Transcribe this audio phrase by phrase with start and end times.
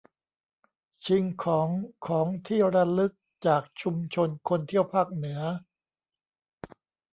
[1.05, 1.69] ชิงของ
[2.07, 3.13] ของที่ระลึก
[3.47, 5.41] จากชุมชนคนเที่ยวภาคเหนือ